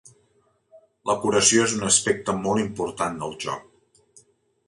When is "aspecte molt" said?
1.89-2.61